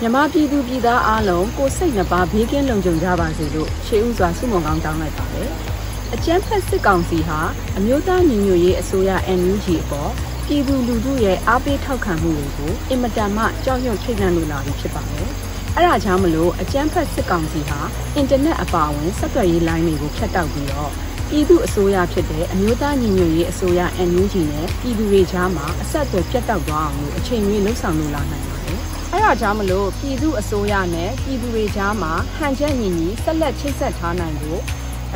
[0.00, 5.48] မြန်မာပြည်သူပြည်သားအားလုံးကိုယ်စိတ်နှပါဘေးကင်းလုံခြုံကြပါစေလို့ရှေးဥစွာဆုမွန်ကောင်းတောင်းလိုက်ပါတယ်။
[6.14, 7.40] အကြမ်းဖက်စစ်ကောင်စီဟာ
[7.76, 10.10] အမျိုးသားညီညွတ်ရေးအစိုးရ NUG အပေါ်
[10.46, 15.28] ပြည်သူလူထုရဲ့အားပေးထောက်ခံမှုတွေကိုအင်မတန်မှကြောက်ရွံ့ထိတ်လန့်လို့လာပြီဖြစ်ပါတယ်။
[15.76, 17.80] အဲဒါကြောင့်မလို့အကြမ်းဖက်စစ်ကောင်စီဟာ
[18.16, 20.92] အင်တာနက်အပါအဝင်ဆက်သွယ်ရေးလိုင်းတွေကိုဖြတ်တောက်ပြီးတော့
[21.32, 28.78] ပြည်သူအစိုးရဖြစ်တဲ့အမျိုးသားညီညွတ်ရေးအစိုးရ NUG နဲ့ပြည်သူတွေကြားမှာအဆက်အသွယ်ပြတ်တောက်သွားအောင်လို့အချိန်ကြီးလှုံ့ဆော်လို့လာနိုင်ပါတယ်။
[29.12, 34.60] အဲဒါကြောင့်မလို့ပြည်သူအစိုးရနဲ့ပြည်သူတွေကြားမှာဟန်ချက်ညီညီဆက်လက်ချိတ်ဆက်ထားနိုင်ဖို့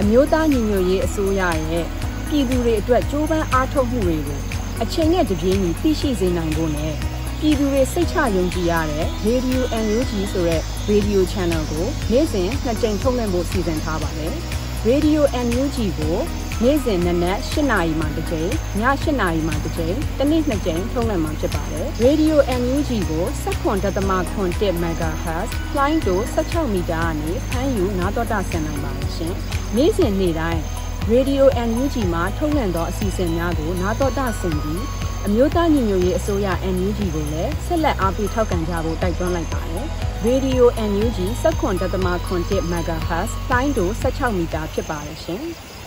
[0.01, 1.85] အမျိုးသားညီညွတ်ရေးအစိုးရရဲ့
[2.29, 4.41] ပြည်သူတွေအတွက်ကြိုးပမ်းအားထုတ်မှုတွေကို
[4.83, 6.95] အချိန်နဲ့တပြေးညီသိရှိစေနိုင်ဖို့နဲ့
[7.41, 14.35] ပြည်သူတွေစိတ်ချယုံကြည်ရတဲ့ Radio NUG ဆိုတဲ့ Radio Channel ကိုနေ့စဉ်နှစ်ကြိမ်ထုတ်လွှင့်ဖို့စီစဉ်ထားပါတယ်။
[14.91, 16.19] Radio NUG ကို
[16.63, 29.35] နေ့စဉ်နနက်8နာရီမှတစ်ကြိမ်ည8နာရီမှတစ်ကြိမ်တနေ့နှစ်ကြိမ်ထုတ်လွှင့်မှာဖြစ်ပါတယ်။ Radio NUG ကို7.7 MHz လိုင်းတို16မီတာကနေဖမ်းယူနားတော်တာဆင်နိုင်ပါတယ်ရှင်။
[29.77, 30.61] နေ့စဉ်နေ့တိုင်း
[31.13, 34.83] Radio NUG မှာထုတ်လွှင့်သောအစီအစဉ်များကိုနားတော်တာဆင်ပြီး
[35.27, 39.87] အမျိုးသားညီညွတ်ရေးအစိုးရ NUG ကိုလည်းဆက်လက်အားပေးထောက်ခံကြဖို့တိုက်တွန်းလိုက်ပါတယ်။
[40.31, 45.43] Radio NUG 17.7 MHz လိုင်းတို16မီတာဖြစ်ပါတယ်ရှင်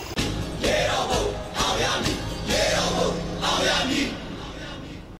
[0.64, 1.24] ။ရေတော်ဘုံ
[1.58, 2.18] အောင်ရမည်
[2.50, 3.10] ရေတော်ဘုံ
[3.44, 4.08] အောင်ရမည်